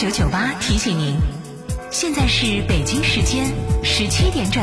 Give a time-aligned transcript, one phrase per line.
[0.00, 1.14] 九九八提醒您，
[1.90, 3.52] 现在是北京时间
[3.84, 4.62] 十七点整。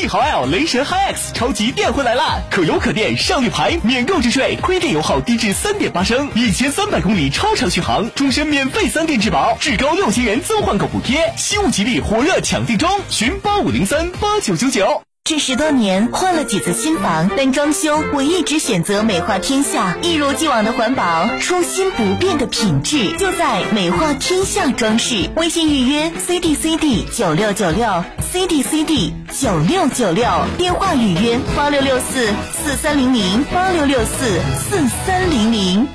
[0.00, 2.40] 帝豪 L 雷神 HiX 超级电混来啦！
[2.50, 15.09] 可油可电上绿牌，免购置税，亏电油耗低至三点八升，一千三百公里超长续航，终身免费三电质保，至高六千元增换购补贴，西物吉利火热抢订中，寻八五零三八九九九。
[15.30, 25.30] 这十多年换了几次新房，但装修我一直选择美化天下，一如既往的环保，初心不变的品质，就在美化天下装饰。
[25.36, 30.26] 微信预约 C D C D 九六九六 C D C D 九六九六，
[30.58, 35.86] 电话预约八六六四四三零零八六六四四三零零。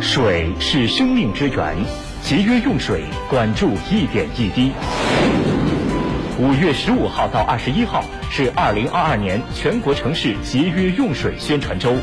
[0.00, 1.76] 水是生命之源，
[2.22, 4.72] 节约用水，管住一点一滴。
[6.38, 11.94] 五月十五号到二十一号是二零二二年全国城市节约用水宣传周，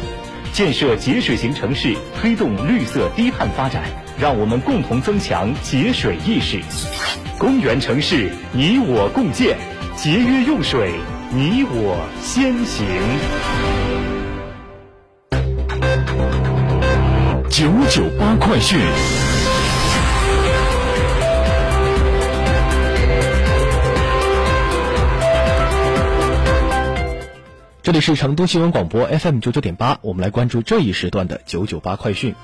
[0.54, 3.84] 建设节水型城市，推动绿色低碳发展，
[4.18, 6.62] 让我们共同增强节水意识。
[7.38, 9.58] 公园城市，你我共建，
[9.98, 10.94] 节约用水，
[11.32, 12.88] 你我先行。
[17.50, 18.80] 九九八快讯。
[27.84, 32.36] 这里是成都新闻广播 FM 九九点八，我们来关注这一时段的九九八快讯。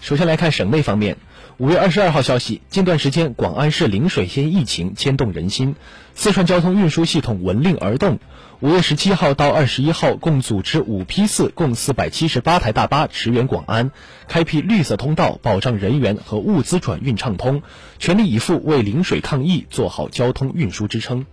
[0.00, 1.18] 首先来看省内方面，
[1.58, 5.74] 五月二十二号消息，近段时间广安市陵水县疫情牵动人心，
[6.14, 8.20] 四川交通运输系统闻令而动。
[8.60, 13.90] 五月十七号到二十一号，共组织五批次，共四百七十八台大巴驰援广安，
[14.28, 17.62] 开辟绿色通道，保障人员和物资转运畅通，
[17.98, 21.26] 全力以赴为陵水抗疫做好交通运输支撑。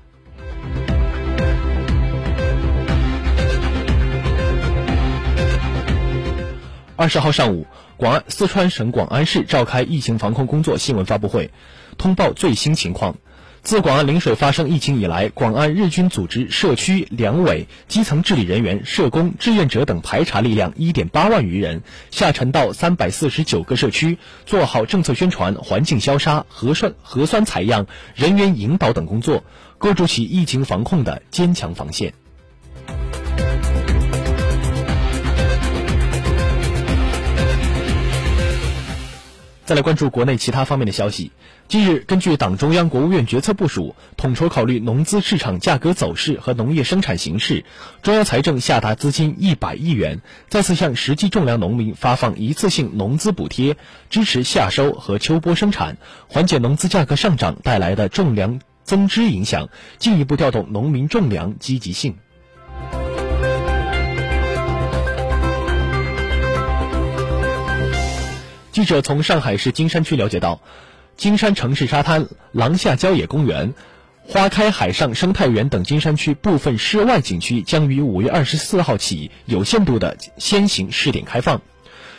[6.97, 11.51] 二十号上午，广安四川省广安市召开疫情防控工作新闻发布会，
[11.97, 13.15] 通报最新情况。
[13.61, 29.45] 自广安陵水发生疫情以来，广安日均组织社区、两委、基层治理人员、社工、志愿者等排查力量一点八万余人，下沉到三百四十九个社区，做好政策宣传、环境消杀、核酸核酸采样、人员引导等工作，
[29.77, 32.13] 构筑起疫情防控的坚强防线。
[39.65, 41.31] 再来关注国内其他方面的消息。
[41.67, 47.65] 近日，根据党中央、国务院决策部署，统筹考虑农资市场价格走势和农业生产形势，
[48.03, 53.75] 中央财政下达资金一百亿元，再次向实际种粮农民发放一次性农资补贴，
[54.11, 62.17] 支持夏收和秋播生产，缓解农资价格上涨带来的种粮增支影响，进一步调动农民种粮积极性。
[68.75, 70.59] 记者从上海市金山区了解到，
[71.15, 73.73] 金山城市沙滩、廊下郊野公园、
[74.27, 81.61] 花开海上生态园等金山区部分室外景区将于五月二十四号起有限度的先行试点开放。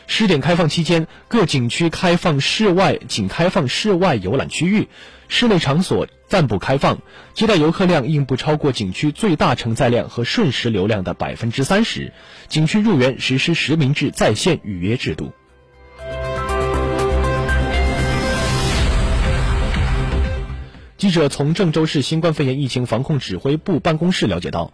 [0.07, 4.89] 试点开放期间，各景区开放室外仅开放室外游览区域，
[5.29, 7.01] 室内场所暂不开放，
[7.35, 12.15] 接待游客量应不超过景区最大承载量和瞬时流量的百分之三十。
[12.49, 15.35] 景区入园实施实名制在线预约制度。
[20.99, 24.73] 记者从郑州市新冠肺炎疫情防控指挥部办公室了解到，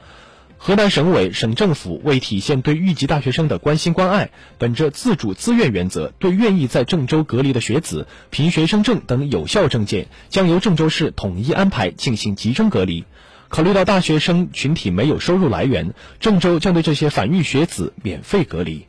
[0.56, 13.04] 河南省委、省政府为体现对豫籍大学生的关心关爱，本着自主自愿原则，对愿意在郑州隔离的学子凭学生证等有效证件，将由郑州市统一安排进行集中隔离。
[13.48, 18.86] 考虑到大学生群体没有收入来源，郑州将对这些返豫学子免费隔离。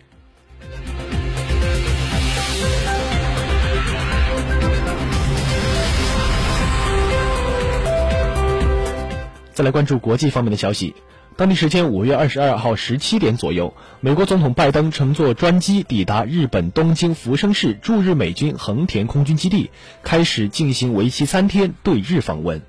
[9.54, 10.96] 再来关注国际方面的消息。
[11.36, 19.70] 当地时间五月二十二号十七点左右，美国总统拜登乘坐专机抵达日本东京福生市驻日美军横田空军基地，
[20.04, 22.62] 开始进行为期三天对日访问。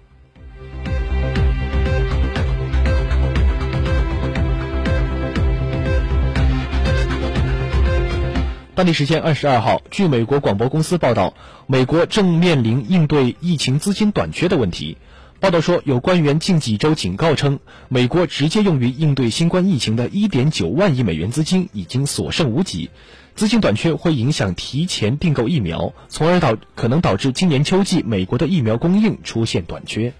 [8.74, 11.34] 当地时间二十二号，据美国广播公司报道，
[11.66, 14.98] 美国正面临应对疫情资金短缺的问题。
[15.40, 17.58] 报道说，有官员近几周警告称，
[17.88, 22.88] 美国直接用于应对新冠疫情的一点九万亿美元资金已经所剩无几，
[23.34, 30.14] 资金短缺会影响提前订购疫苗，从而导可能导致今年秋季美国的疫苗供应出现短缺。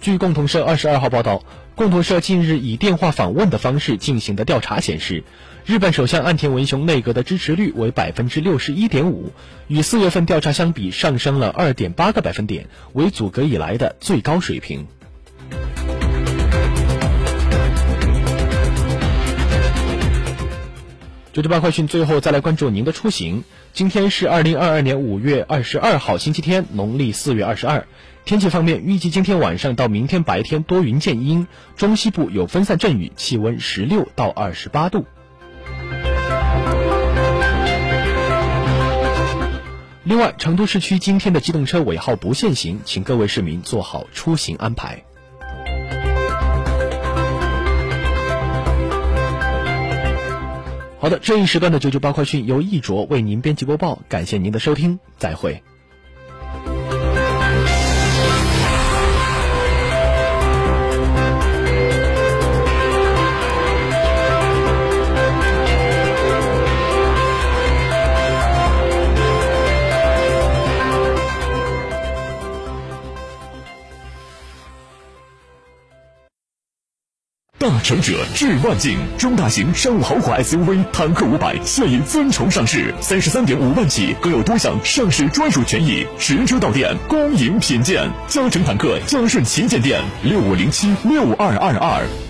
[0.00, 1.44] 据共同社二十二号报道，
[1.76, 5.22] 共同社近日以电话访问的方式进行的调查显示，
[5.66, 9.32] 日本首相岸田文雄内阁的支持率为百分之六十一点五，
[9.68, 14.86] 与四月份调查相比上升了二点八个百分点，为组阁以来的最高水平。
[21.32, 23.44] 九九八快讯，最后再来关注您的出行。
[23.72, 27.86] 今天是二零二二年五月二十二号，星期天，农历四月二十二。
[28.24, 31.46] 天气方面，预计今天晚上到明天白天多云见阴，
[31.76, 35.06] 中西部有分散阵雨，气温十六到二十八度。
[40.10, 45.04] 另外，成都市区今天的机动车尾号不限行，请各位市民做好出行安排。
[50.98, 55.62] 好的，这一时段的九九八快讯由易卓为您编辑播报，感谢您的收听，再会。
[77.60, 88.10] 大成者致万境，中大型商务豪华 SUV 坦克五百现已尊崇上市，三十三点五万起，更有多项上市专属权益，实车到店，恭迎品鉴。
[88.28, 92.29] 嘉诚坦克嘉顺旗舰店六五零七六二二二。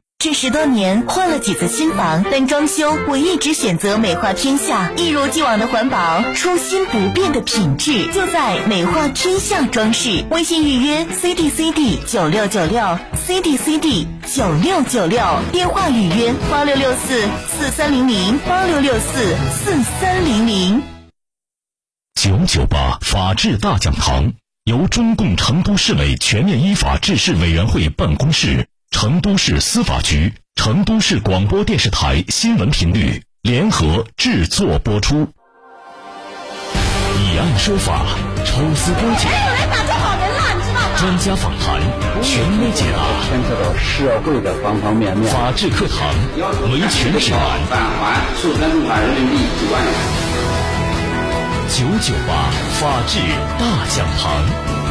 [0.23, 10.23] 这十多年换了几次新房，但装修我一直选择美化天下，一如既往的环保，初心不变的品质，就在美化天下装饰。
[10.29, 20.83] 微信预约 C D C D 九六九六 C D C D 九六九六，电话预约八六六四四三零零八六六四四三零零。
[22.13, 24.33] 九九八法治大讲堂
[24.65, 28.67] 由中共成都市委全面依法治市委员会办公室。
[28.91, 35.27] 成都市司法局、成都市广播电视台新闻频率联合制作播出，
[37.17, 38.05] 以案说法，
[38.45, 39.31] 抽丝剥茧，
[40.97, 41.81] 专家访谈，
[42.21, 45.31] 权威解答，牵扯到社会的方方面面。
[45.33, 46.13] 法治课堂，
[46.71, 47.39] 维权指南，
[47.69, 49.91] 返还数三十万人民币九万元。
[51.69, 53.17] 九九八法治
[53.57, 53.65] 大
[53.95, 54.90] 讲堂。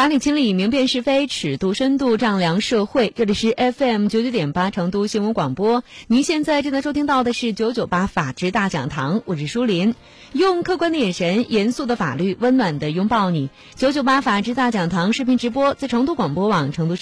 [0.00, 3.12] 法理清理，明辨是非，尺度深度丈量社会。
[3.14, 5.84] 这里是 FM 九九点八成都新闻广播。
[6.06, 9.94] 您现在正在收听到的是九九八法治大讲堂，我是舒林，
[10.32, 13.50] 用客观的眼神，严肃的法律，温暖的拥抱你。
[13.74, 16.96] 九九八法治大讲堂视频直播，在成都广播网成都。